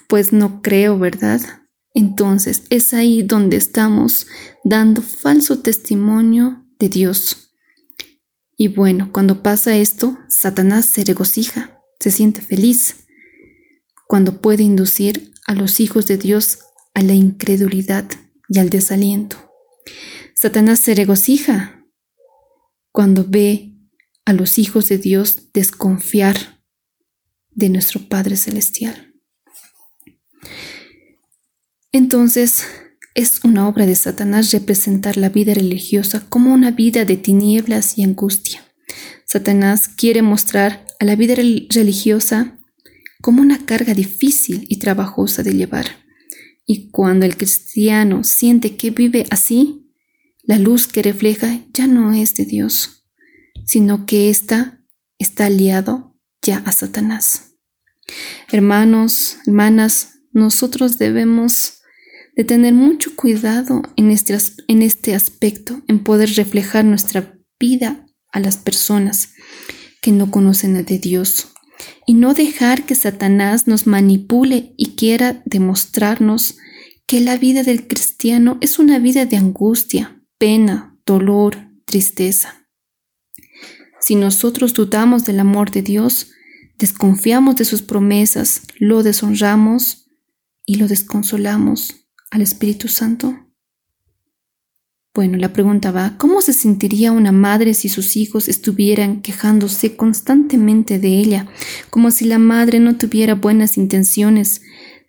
Pues 0.08 0.34
no 0.34 0.64
creo, 0.64 0.98
¿verdad? 0.98 1.61
Entonces 1.94 2.64
es 2.70 2.94
ahí 2.94 3.24
donde 3.24 3.58
estamos 3.58 4.28
dando 4.64 5.02
falso 5.02 5.60
testimonio 5.60 6.66
de 6.80 6.90
Dios. 6.90 7.54
Y 8.56 8.68
bueno, 8.70 9.12
cuando 9.12 9.42
pasa 9.44 9.76
esto, 9.76 10.18
Satanás 10.30 10.86
se 10.86 11.04
regocija, 11.04 11.82
se 12.00 12.12
siente 12.12 12.42
feliz, 12.42 13.08
cuando 14.08 14.42
puede 14.42 14.64
inducir 14.64 15.34
a 15.48 15.56
los 15.56 15.80
hijos 15.80 16.06
de 16.06 16.18
Dios 16.18 16.60
a 16.94 17.02
la 17.02 17.14
incredulidad 17.14 18.10
y 18.50 18.60
al 18.60 18.70
desaliento. 18.70 19.52
Satanás 20.36 20.80
se 20.80 20.96
regocija 20.96 21.86
cuando 22.92 23.26
ve 23.28 23.78
a 24.26 24.34
los 24.34 24.58
hijos 24.60 24.90
de 24.90 24.98
Dios 24.98 25.52
desconfiar 25.54 26.62
de 27.50 27.70
nuestro 27.70 28.08
Padre 28.08 28.38
Celestial. 28.38 29.14
Entonces, 31.92 32.66
es 33.14 33.44
una 33.44 33.68
obra 33.68 33.86
de 33.86 33.96
Satanás 33.96 34.52
representar 34.52 35.18
la 35.18 35.30
vida 35.30 35.54
religiosa 35.54 36.26
como 36.30 36.54
una 36.54 36.72
vida 36.72 37.04
de 37.04 37.18
tinieblas 37.18 37.98
y 37.98 38.04
angustia. 38.04 38.64
Satanás 39.26 39.90
quiere 39.90 40.22
mostrar 40.22 40.86
a 41.00 41.06
la 41.06 41.16
vida 41.16 41.36
religiosa 41.36 42.58
como 43.22 43.42
una 43.42 43.66
carga 43.66 43.94
difícil 43.94 44.66
y 44.70 44.78
trabajosa 44.78 45.44
de 45.44 45.54
llevar. 45.54 45.86
Y 46.66 46.90
cuando 46.92 47.26
el 47.26 47.36
cristiano 47.36 48.24
siente 48.24 48.78
que 48.78 48.92
vive 48.92 49.26
así, 49.30 49.92
la 50.44 50.58
luz 50.58 50.88
que 50.88 51.02
refleja 51.02 51.60
ya 51.74 51.88
no 51.88 52.14
es 52.14 52.36
de 52.36 52.46
Dios, 52.46 53.06
sino 53.66 54.06
que 54.06 54.30
ésta 54.30 54.84
está 55.18 55.46
aliado 55.46 56.18
ya 56.42 56.58
a 56.66 56.72
Satanás. 56.72 57.56
Hermanos, 58.52 59.38
hermanas, 59.46 60.20
nosotros 60.32 60.98
debemos 60.98 61.81
de 62.36 62.44
tener 62.44 62.74
mucho 62.74 63.16
cuidado 63.16 63.82
en 63.96 64.12
este, 64.12 64.38
en 64.68 64.82
este 64.82 65.16
aspecto, 65.16 65.82
en 65.88 66.04
poder 66.04 66.30
reflejar 66.36 66.86
nuestra 66.86 67.38
vida 67.60 68.06
a 68.32 68.40
las 68.40 68.58
personas 68.58 69.34
que 70.02 70.12
no 70.12 70.32
conocen 70.32 70.76
a 70.78 70.84
de 70.84 70.98
Dios 70.98 71.50
y 72.06 72.14
no 72.14 72.34
dejar 72.34 72.86
que 72.86 72.96
Satanás 72.96 73.68
nos 73.68 73.88
manipule 73.88 74.74
y 74.78 74.96
quiera 74.96 75.42
demostrarnos 75.46 76.58
que 77.06 77.20
la 77.20 77.38
vida 77.38 77.64
del 77.64 77.88
cristiano 77.88 78.58
es 78.62 78.80
una 78.80 79.00
vida 79.00 79.26
de 79.26 79.38
angustia, 79.38 80.22
pena, 80.38 80.98
dolor, 81.06 81.58
tristeza. 81.86 82.68
Si 84.00 84.16
nosotros 84.16 84.74
dudamos 84.74 85.26
del 85.26 85.40
amor 85.40 85.72
de 85.72 85.82
Dios, 85.82 86.32
desconfiamos 86.80 87.56
de 87.58 87.66
sus 87.66 87.82
promesas, 87.82 88.64
lo 88.80 89.04
deshonramos 89.04 90.08
y 90.66 90.76
lo 90.76 90.88
desconsolamos, 90.88 92.01
al 92.32 92.42
Espíritu 92.42 92.88
Santo? 92.88 93.38
Bueno, 95.14 95.38
la 95.38 95.52
pregunta 95.52 95.92
va, 95.92 96.18
¿cómo 96.18 96.42
se 96.42 96.54
sentiría 96.54 97.12
una 97.12 97.34
madre 97.34 97.74
si 97.74 97.90
sus 97.90 98.16
hijos 98.16 98.48
estuvieran 98.48 99.22
quejándose 99.22 99.98
constantemente 99.98 101.00
de 101.00 101.10
ella, 101.10 101.48
como 101.90 102.12
si 102.12 102.26
la 102.26 102.40
madre 102.40 102.80
no 102.80 102.98
tuviera 102.98 103.36
buenas 103.36 103.78
intenciones 103.78 104.62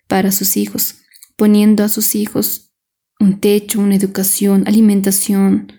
para 0.09 0.33
sus 0.33 0.57
hijos, 0.57 0.97
poniendo 1.37 1.85
a 1.85 1.89
sus 1.89 2.15
hijos 2.15 2.73
un 3.17 3.39
techo, 3.39 3.79
una 3.79 3.95
educación, 3.95 4.67
alimentación, 4.67 5.71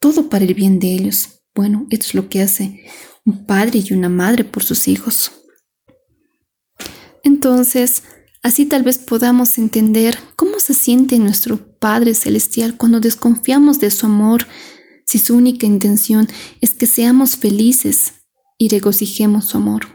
todo 0.00 0.28
para 0.28 0.44
el 0.44 0.54
bien 0.54 0.80
de 0.80 0.92
ellos? 0.92 1.44
Bueno, 1.54 1.86
esto 1.90 2.06
es 2.06 2.14
lo 2.14 2.28
que 2.28 2.42
hace 2.42 2.84
un 3.24 3.46
padre 3.46 3.84
y 3.84 3.92
una 3.92 4.08
madre 4.08 4.42
por 4.42 4.64
sus 4.64 4.88
hijos. 4.88 5.30
Entonces, 7.22 8.02
Así 8.42 8.66
tal 8.66 8.82
vez 8.82 8.98
podamos 8.98 9.58
entender 9.58 10.18
cómo 10.36 10.60
se 10.60 10.74
siente 10.74 11.18
nuestro 11.18 11.78
Padre 11.78 12.14
Celestial 12.14 12.76
cuando 12.76 13.00
desconfiamos 13.00 13.80
de 13.80 13.90
su 13.90 14.06
amor, 14.06 14.46
si 15.04 15.18
su 15.18 15.36
única 15.36 15.66
intención 15.66 16.28
es 16.60 16.74
que 16.74 16.86
seamos 16.86 17.36
felices 17.36 18.14
y 18.56 18.68
regocijemos 18.68 19.46
su 19.46 19.56
amor. 19.56 19.86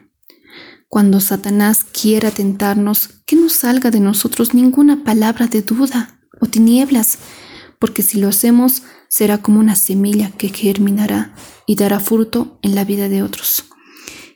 Cuando 0.90 1.20
Satanás 1.20 1.84
quiera 1.84 2.32
tentarnos, 2.32 3.22
que 3.26 3.36
no 3.36 3.50
salga 3.50 3.92
de 3.92 4.00
nosotros 4.00 4.54
ninguna 4.54 5.04
palabra 5.04 5.48
de 5.48 5.62
duda 5.62 6.20
o 6.40 6.48
tinieblas, 6.48 7.18
porque 7.80 8.04
si 8.04 8.20
lo 8.20 8.28
hacemos 8.28 8.84
será 9.10 9.42
como 9.42 9.60
una 9.60 9.76
semilla 9.76 10.32
que 10.32 10.50
germinará 10.50 11.36
y 11.66 11.76
dará 11.76 12.00
fruto 12.00 12.60
en 12.62 12.76
la 12.76 12.84
vida 12.84 13.10
de 13.10 13.24
otros. 13.24 13.66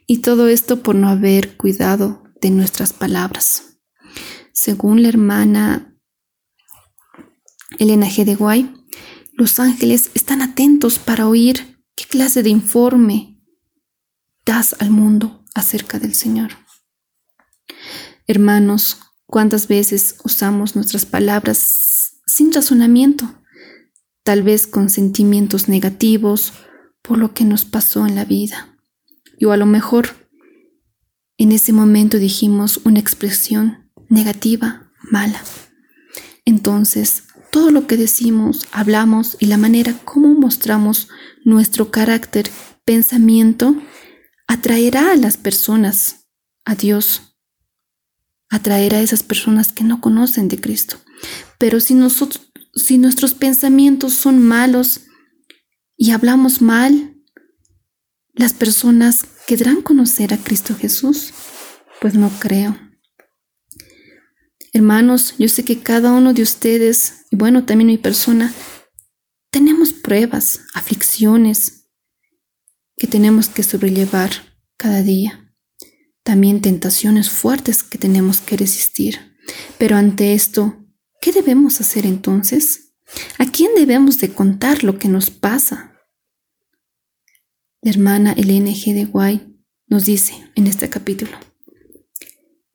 Y 0.05 0.19
todo 0.19 0.47
esto 0.47 0.81
por 0.83 0.95
no 0.95 1.09
haber 1.09 1.57
cuidado 1.57 2.23
de 2.41 2.51
nuestras 2.51 2.93
palabras. 2.93 3.66
Según 4.59 5.03
la 5.03 5.09
hermana 5.09 5.95
Elena 7.77 8.07
G. 8.07 8.25
de 8.25 8.33
Guay, 8.33 8.73
los 9.33 9.59
ángeles 9.59 10.09
están 10.15 10.41
atentos 10.41 10.97
para 10.97 11.27
oír 11.27 11.79
qué 11.95 12.05
clase 12.05 12.41
de 12.41 12.49
informe 12.49 13.39
das 14.47 14.75
al 14.79 14.89
mundo 14.89 15.45
acerca 15.53 15.99
del 15.99 16.15
Señor. 16.15 16.53
Hermanos, 18.25 18.97
¿cuántas 19.27 19.67
veces 19.67 20.15
usamos 20.23 20.75
nuestras 20.75 21.05
palabras 21.05 22.23
sin 22.25 22.51
razonamiento? 22.51 23.43
Tal 24.23 24.41
vez 24.41 24.65
con 24.65 24.89
sentimientos 24.89 25.69
negativos 25.69 26.51
por 27.03 27.19
lo 27.19 27.35
que 27.35 27.45
nos 27.45 27.63
pasó 27.63 28.07
en 28.07 28.15
la 28.15 28.25
vida. 28.25 28.75
Y 29.37 29.45
o 29.45 29.51
a 29.51 29.57
lo 29.57 29.67
mejor 29.67 30.29
en 31.37 31.51
ese 31.51 31.73
momento 31.73 32.17
dijimos 32.17 32.81
una 32.85 32.99
expresión 32.99 33.86
negativa, 34.09 34.91
mala. 35.11 35.41
Entonces, 36.45 37.23
todo 37.51 37.71
lo 37.71 37.87
que 37.87 37.97
decimos, 37.97 38.67
hablamos 38.71 39.37
y 39.39 39.47
la 39.47 39.57
manera 39.57 39.93
como 40.05 40.33
mostramos 40.33 41.09
nuestro 41.43 41.91
carácter, 41.91 42.49
pensamiento, 42.85 43.75
atraerá 44.47 45.11
a 45.11 45.15
las 45.15 45.37
personas 45.37 46.27
a 46.65 46.75
Dios, 46.75 47.37
atraerá 48.49 48.97
a 48.97 49.01
esas 49.01 49.23
personas 49.23 49.71
que 49.73 49.83
no 49.83 50.01
conocen 50.01 50.47
de 50.47 50.59
Cristo. 50.59 50.97
Pero 51.57 51.79
si 51.79 51.93
nosotros, 51.93 52.51
si 52.73 52.97
nuestros 52.97 53.33
pensamientos 53.33 54.13
son 54.13 54.39
malos 54.39 55.01
y 55.97 56.11
hablamos 56.11 56.61
mal, 56.61 57.15
las 58.33 58.53
personas 58.53 59.25
querrán 59.47 59.81
conocer 59.81 60.33
a 60.33 60.37
Cristo 60.37 60.75
Jesús. 60.75 61.33
Pues 61.99 62.13
no 62.13 62.29
creo. 62.39 62.86
Hermanos, 64.77 65.33
yo 65.39 65.49
sé 65.49 65.65
que 65.65 65.79
cada 65.79 66.13
uno 66.13 66.35
de 66.35 66.43
ustedes, 66.43 67.25
y 67.31 67.35
bueno, 67.35 67.65
también 67.65 67.87
mi 67.87 67.97
persona, 67.97 68.53
tenemos 69.49 69.91
pruebas, 69.91 70.59
aflicciones 70.75 71.89
que 72.95 73.07
tenemos 73.07 73.49
que 73.49 73.63
sobrellevar 73.63 74.29
cada 74.77 75.01
día. 75.01 75.51
También 76.21 76.61
tentaciones 76.61 77.31
fuertes 77.31 77.81
que 77.81 77.97
tenemos 77.97 78.39
que 78.39 78.55
resistir. 78.55 79.35
Pero 79.79 79.95
ante 79.95 80.35
esto, 80.35 80.85
¿qué 81.21 81.31
debemos 81.31 81.81
hacer 81.81 82.05
entonces? 82.05 82.93
¿A 83.39 83.49
quién 83.49 83.71
debemos 83.73 84.19
de 84.19 84.31
contar 84.31 84.83
lo 84.83 84.99
que 84.99 85.07
nos 85.07 85.31
pasa? 85.31 85.97
La 87.81 87.89
hermana 87.89 88.33
Elena 88.33 88.69
G. 88.69 88.93
de 88.93 89.05
Guay 89.05 89.57
nos 89.87 90.05
dice 90.05 90.35
en 90.53 90.67
este 90.67 90.87
capítulo. 90.87 91.35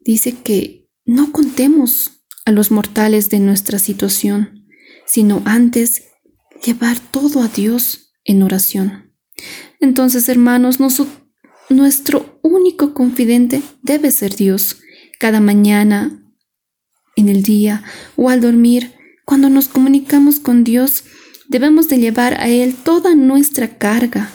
Dice 0.00 0.32
que 0.42 0.81
no 1.04 1.32
contemos 1.32 2.24
a 2.44 2.52
los 2.52 2.70
mortales 2.70 3.30
de 3.30 3.40
nuestra 3.40 3.78
situación, 3.78 4.66
sino 5.06 5.42
antes 5.44 6.04
llevar 6.64 6.98
todo 6.98 7.42
a 7.42 7.48
Dios 7.48 8.14
en 8.24 8.42
oración. 8.42 9.12
Entonces, 9.80 10.28
hermanos, 10.28 10.78
nuestro 11.68 12.40
único 12.42 12.94
confidente 12.94 13.62
debe 13.82 14.10
ser 14.10 14.36
Dios. 14.36 14.78
Cada 15.18 15.40
mañana, 15.40 16.22
en 17.16 17.28
el 17.28 17.42
día 17.42 17.82
o 18.16 18.28
al 18.28 18.40
dormir, 18.40 18.92
cuando 19.24 19.48
nos 19.48 19.68
comunicamos 19.68 20.40
con 20.40 20.64
Dios, 20.64 21.04
debemos 21.48 21.88
de 21.88 21.98
llevar 21.98 22.34
a 22.34 22.48
Él 22.48 22.74
toda 22.74 23.14
nuestra 23.14 23.78
carga, 23.78 24.30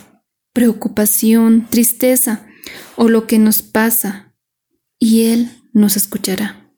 preocupación, 0.54 1.68
tristeza 1.70 2.48
o 2.96 3.10
lo 3.10 3.28
que 3.28 3.40
nos 3.40 3.62
pasa, 3.62 4.36
y 5.00 5.24
Él 5.24 5.52
nos 5.74 5.98
escuchará. 5.98 6.72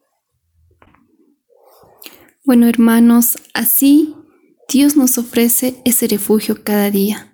Bueno, 2.44 2.68
hermanos, 2.68 3.38
así 3.54 4.16
Dios 4.68 4.96
nos 4.96 5.18
ofrece 5.18 5.82
ese 5.86 6.08
refugio 6.08 6.64
cada 6.64 6.92
día. 6.92 7.26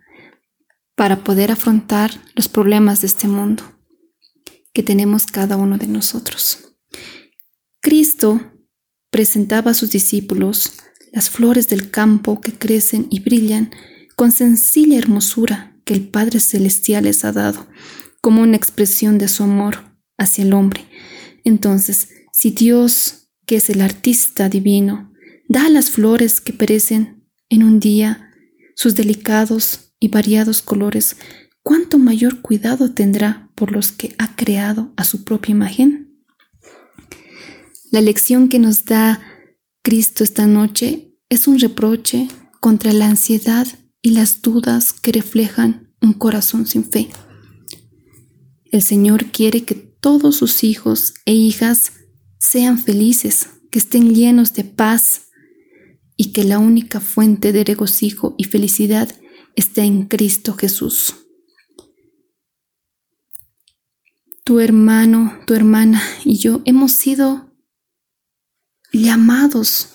para 0.95 1.25
poder 1.25 1.51
afrontar 1.51 2.11
los 2.35 2.47
problemas 2.47 3.01
de 3.01 3.07
este 3.07 3.27
mundo 3.27 3.63
que 4.73 4.81
tenemos 4.81 5.25
cada 5.25 5.57
uno 5.57 5.77
de 5.77 5.87
nosotros. 5.87 6.77
Cristo 7.81 8.39
presentaba 9.11 9.71
a 9.71 9.73
sus 9.73 9.91
discípulos 9.91 10.73
las 11.11 11.29
flores 11.29 11.67
del 11.69 11.91
campo 11.91 12.41
que 12.41 12.53
crecen 12.53 13.07
y 13.09 13.19
brillan 13.19 13.71
con 14.15 14.31
sencilla 14.31 14.97
hermosura 14.97 15.77
que 15.85 15.93
el 15.93 16.07
Padre 16.07 16.39
Celestial 16.39 17.03
les 17.03 17.23
ha 17.25 17.31
dado, 17.31 17.67
como 18.21 18.41
una 18.41 18.57
expresión 18.57 19.17
de 19.17 19.27
su 19.27 19.43
amor 19.43 19.97
hacia 20.17 20.43
el 20.43 20.53
hombre. 20.53 20.85
Entonces, 21.45 22.09
si 22.33 22.51
Dios, 22.51 23.29
que 23.45 23.55
es 23.57 23.69
el 23.69 23.79
artista 23.79 24.49
divino, 24.49 25.13
da 25.47 25.69
las 25.69 25.91
flores 25.91 26.41
que 26.41 26.51
perecen 26.51 27.23
en 27.47 27.63
un 27.63 27.79
día 27.79 28.31
sus 28.75 28.95
delicados 28.95 29.93
y 29.99 30.09
variados 30.09 30.61
colores, 30.61 31.15
¿cuánto 31.63 31.97
mayor 31.97 32.41
cuidado 32.41 32.93
tendrá 32.93 33.49
por 33.55 33.71
los 33.71 33.93
que 33.93 34.15
ha 34.17 34.35
creado 34.35 34.91
a 34.97 35.05
su 35.05 35.23
propia 35.23 35.51
imagen? 35.51 36.19
La 37.91 38.01
lección 38.01 38.49
que 38.49 38.59
nos 38.59 38.83
da 38.85 39.21
Cristo 39.81 40.23
esta 40.23 40.47
noche 40.47 41.15
es 41.29 41.47
un 41.47 41.59
reproche 41.59 42.27
contra 42.59 42.91
la 42.91 43.07
ansiedad 43.07 43.67
y 44.01 44.09
las 44.09 44.41
dudas 44.41 44.93
que 44.93 45.11
reflejan 45.11 45.93
un 46.01 46.13
corazón 46.13 46.65
sin 46.65 46.83
fe. 46.83 47.09
El 48.71 48.81
Señor 48.81 49.25
quiere 49.27 49.63
que 49.63 49.84
todos 50.05 50.35
sus 50.35 50.63
hijos 50.63 51.15
e 51.25 51.33
hijas 51.33 51.93
sean 52.37 52.77
felices, 52.77 53.49
que 53.71 53.79
estén 53.79 54.13
llenos 54.13 54.53
de 54.53 54.63
paz 54.63 55.29
y 56.15 56.31
que 56.31 56.43
la 56.43 56.59
única 56.59 56.99
fuente 56.99 57.51
de 57.51 57.63
regocijo 57.63 58.35
y 58.37 58.43
felicidad 58.43 59.09
esté 59.55 59.81
en 59.81 60.03
Cristo 60.05 60.53
Jesús. 60.53 61.15
Tu 64.43 64.59
hermano, 64.59 65.39
tu 65.47 65.55
hermana 65.55 66.03
y 66.23 66.37
yo 66.37 66.61
hemos 66.65 66.91
sido 66.91 67.51
llamados 68.93 69.89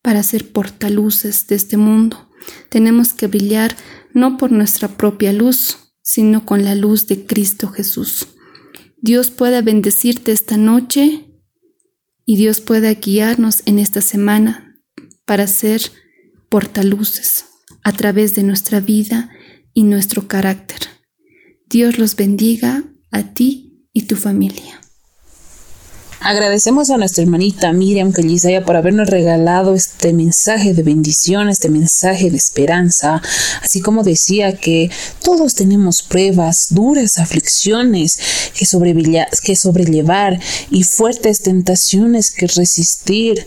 para 0.00 0.22
ser 0.22 0.52
portaluces 0.52 1.48
de 1.48 1.56
este 1.56 1.76
mundo. 1.76 2.30
Tenemos 2.68 3.14
que 3.14 3.26
brillar 3.26 3.76
no 4.14 4.36
por 4.38 4.52
nuestra 4.52 4.96
propia 4.96 5.32
luz, 5.32 5.76
sino 6.02 6.46
con 6.46 6.62
la 6.62 6.76
luz 6.76 7.08
de 7.08 7.26
Cristo 7.26 7.66
Jesús. 7.66 8.28
Dios 9.02 9.30
pueda 9.30 9.62
bendecirte 9.62 10.32
esta 10.32 10.56
noche 10.56 11.26
y 12.26 12.36
Dios 12.36 12.60
pueda 12.60 12.92
guiarnos 12.92 13.62
en 13.64 13.78
esta 13.78 14.02
semana 14.02 14.76
para 15.24 15.46
ser 15.46 15.80
portaluces 16.50 17.46
a 17.82 17.92
través 17.92 18.34
de 18.34 18.42
nuestra 18.42 18.80
vida 18.80 19.30
y 19.72 19.84
nuestro 19.84 20.28
carácter. 20.28 20.80
Dios 21.66 21.98
los 21.98 22.14
bendiga 22.14 22.84
a 23.10 23.22
ti 23.34 23.88
y 23.92 24.02
tu 24.02 24.16
familia. 24.16 24.79
Agradecemos 26.22 26.90
a 26.90 26.98
nuestra 26.98 27.22
hermanita 27.22 27.72
Miriam 27.72 28.12
Callisaya 28.12 28.62
por 28.62 28.76
habernos 28.76 29.08
regalado 29.08 29.74
este 29.74 30.12
mensaje 30.12 30.74
de 30.74 30.82
bendición, 30.82 31.48
este 31.48 31.70
mensaje 31.70 32.30
de 32.30 32.36
esperanza, 32.36 33.22
así 33.62 33.80
como 33.80 34.02
decía 34.02 34.54
que 34.54 34.90
todos 35.24 35.54
tenemos 35.54 36.02
pruebas, 36.02 36.66
duras 36.70 37.16
aflicciones 37.16 38.18
que, 38.52 38.66
que 39.42 39.56
sobrellevar 39.56 40.38
y 40.70 40.82
fuertes 40.84 41.40
tentaciones 41.40 42.30
que 42.30 42.48
resistir, 42.48 43.46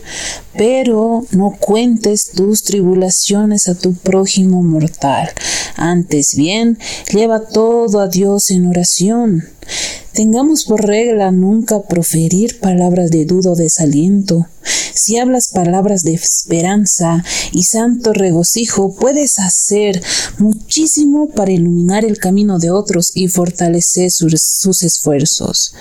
pero 0.56 1.24
no 1.30 1.52
cuentes 1.52 2.32
tus 2.32 2.64
tribulaciones 2.64 3.68
a 3.68 3.76
tu 3.76 3.94
prójimo 3.94 4.64
mortal. 4.64 5.30
Antes 5.76 6.34
bien, 6.34 6.76
lleva 7.12 7.46
todo 7.46 8.00
a 8.00 8.08
Dios 8.08 8.50
en 8.50 8.66
oración 8.66 9.44
Tengamos 10.14 10.64
por 10.64 10.86
regla 10.86 11.32
nunca 11.32 11.82
proferir 11.82 12.60
palabras 12.60 13.10
de 13.10 13.24
duda 13.24 13.50
o 13.50 13.56
desaliento. 13.56 14.46
Si 14.94 15.18
hablas 15.18 15.48
palabras 15.48 16.02
de 16.02 16.14
esperanza 16.14 17.24
y 17.52 17.64
santo 17.64 18.12
regocijo, 18.12 18.94
puedes 18.94 19.38
hacer 19.38 20.02
muchísimo 20.38 21.28
para 21.28 21.52
iluminar 21.52 22.04
el 22.04 22.18
camino 22.18 22.58
de 22.58 22.70
otros 22.70 23.12
y 23.14 23.28
fortalecer 23.28 24.10
sus, 24.10 24.82
esfuerzos. 24.82 25.74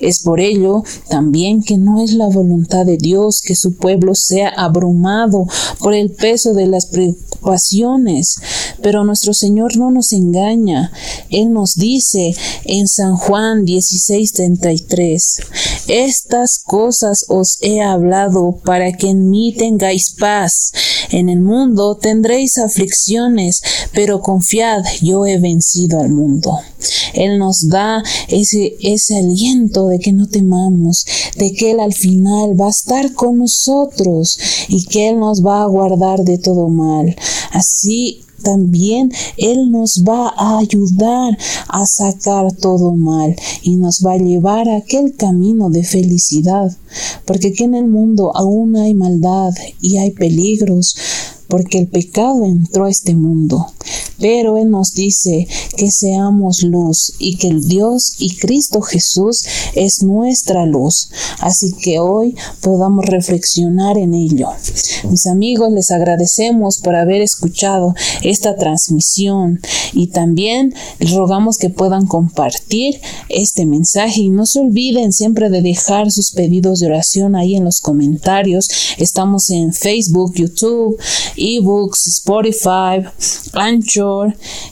Es 0.00 0.20
por 0.20 0.40
ello 0.40 0.82
también 1.08 1.62
que 1.62 1.76
no 1.76 2.02
es 2.02 2.12
la 2.12 2.28
voluntad 2.28 2.86
de 2.86 2.96
Dios 2.96 3.40
que 3.42 3.54
su 3.54 3.74
pueblo 3.74 4.14
sea 4.14 4.48
abrumado 4.48 5.46
por 5.78 5.94
el 5.94 6.10
peso 6.10 6.54
de 6.54 6.66
las 6.66 6.86
preocupaciones, 6.86 8.36
pero 8.82 9.04
nuestro 9.04 9.34
Señor 9.34 9.76
no 9.76 9.90
nos 9.90 10.12
engaña. 10.12 10.92
Él 11.30 11.52
nos 11.52 11.74
dice 11.74 12.34
en 12.64 12.88
San 12.88 13.16
Juan 13.16 13.64
16:33. 13.64 15.40
Estas 15.88 16.58
cosas 16.58 17.26
os 17.28 17.58
he 17.60 17.82
hablado 17.82 18.60
para 18.64 18.92
que 18.92 19.10
en 19.10 19.28
mí 19.28 19.54
tengáis 19.56 20.14
paz. 20.18 20.72
En 21.10 21.28
el 21.28 21.40
mundo 21.40 21.96
tendréis 21.96 22.56
aflicciones, 22.58 23.62
pero 23.92 24.20
confiad, 24.20 24.82
yo 25.02 25.26
he 25.26 25.38
vencido 25.38 26.00
al 26.00 26.08
mundo. 26.08 26.58
Él 27.12 27.38
nos 27.38 27.68
da 27.68 28.02
ese, 28.28 28.76
ese 28.80 29.18
aliento 29.18 29.88
de 29.88 29.98
que 29.98 30.12
no 30.12 30.26
temamos, 30.26 31.04
de 31.36 31.52
que 31.52 31.72
Él 31.72 31.80
al 31.80 31.92
final 31.92 32.58
va 32.58 32.68
a 32.68 32.70
estar 32.70 33.12
con 33.12 33.38
nosotros 33.38 34.38
y 34.68 34.84
que 34.86 35.10
Él 35.10 35.18
nos 35.18 35.44
va 35.44 35.62
a 35.62 35.66
guardar 35.66 36.24
de 36.24 36.38
todo 36.38 36.68
mal. 36.68 37.14
Así 37.52 38.23
también 38.44 39.10
Él 39.36 39.72
nos 39.72 40.04
va 40.08 40.32
a 40.36 40.58
ayudar 40.58 41.36
a 41.68 41.84
sacar 41.86 42.52
todo 42.52 42.94
mal 42.94 43.34
y 43.62 43.74
nos 43.74 44.06
va 44.06 44.12
a 44.12 44.18
llevar 44.18 44.68
a 44.68 44.76
aquel 44.76 45.16
camino 45.16 45.70
de 45.70 45.82
felicidad. 45.82 46.76
Porque 47.24 47.48
aquí 47.48 47.64
en 47.64 47.74
el 47.74 47.88
mundo 47.88 48.30
aún 48.36 48.76
hay 48.76 48.94
maldad 48.94 49.52
y 49.80 49.96
hay 49.96 50.12
peligros, 50.12 50.96
porque 51.48 51.78
el 51.78 51.88
pecado 51.88 52.44
entró 52.44 52.84
a 52.84 52.90
este 52.90 53.14
mundo. 53.14 53.66
Pero 54.18 54.58
Él 54.58 54.70
nos 54.70 54.94
dice 54.94 55.46
que 55.76 55.90
seamos 55.90 56.62
luz 56.62 57.14
y 57.18 57.36
que 57.36 57.48
el 57.48 57.66
Dios 57.66 58.14
y 58.18 58.36
Cristo 58.36 58.80
Jesús 58.80 59.44
es 59.74 60.02
nuestra 60.02 60.66
luz. 60.66 61.10
Así 61.40 61.72
que 61.72 61.98
hoy 61.98 62.36
podamos 62.60 63.04
reflexionar 63.06 63.98
en 63.98 64.14
ello. 64.14 64.48
Mis 65.10 65.26
amigos, 65.26 65.72
les 65.72 65.90
agradecemos 65.90 66.78
por 66.78 66.94
haber 66.94 67.22
escuchado 67.22 67.94
esta 68.22 68.56
transmisión 68.56 69.60
y 69.92 70.08
también 70.08 70.74
rogamos 71.00 71.58
que 71.58 71.70
puedan 71.70 72.06
compartir 72.06 73.00
este 73.28 73.66
mensaje 73.66 74.22
y 74.22 74.30
no 74.30 74.46
se 74.46 74.60
olviden 74.60 75.12
siempre 75.12 75.50
de 75.50 75.62
dejar 75.62 76.10
sus 76.10 76.32
pedidos 76.32 76.80
de 76.80 76.86
oración 76.86 77.36
ahí 77.36 77.56
en 77.56 77.64
los 77.64 77.80
comentarios. 77.80 78.68
Estamos 78.98 79.50
en 79.50 79.72
Facebook, 79.72 80.34
YouTube, 80.34 80.98
ebooks, 81.36 82.06
Spotify, 82.06 83.06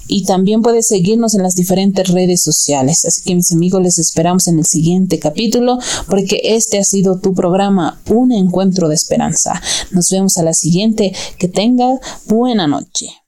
Y 0.06 0.24
también 0.24 0.62
puedes 0.62 0.88
seguirnos 0.88 1.34
en 1.34 1.42
las 1.42 1.54
diferentes 1.54 2.08
redes 2.08 2.42
sociales. 2.42 3.04
Así 3.04 3.22
que 3.22 3.34
mis 3.34 3.52
amigos 3.52 3.82
les 3.82 3.98
esperamos 3.98 4.46
en 4.48 4.58
el 4.58 4.66
siguiente 4.66 5.18
capítulo 5.18 5.78
porque 6.08 6.40
este 6.44 6.78
ha 6.78 6.84
sido 6.84 7.20
tu 7.20 7.34
programa 7.34 8.00
Un 8.08 8.32
Encuentro 8.32 8.88
de 8.88 8.94
Esperanza. 8.94 9.60
Nos 9.90 10.10
vemos 10.10 10.36
a 10.38 10.42
la 10.42 10.54
siguiente. 10.54 11.12
Que 11.38 11.48
tenga 11.48 11.98
buena 12.26 12.66
noche. 12.66 13.21